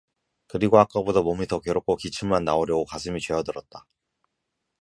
그리고 0.47 0.79
아까보다 0.79 1.21
몸이 1.21 1.45
더 1.45 1.59
괴롭고 1.59 1.95
기침만 1.95 2.43
나오려고 2.43 2.85
가슴이 2.85 3.19
죄어들었다. 3.19 3.85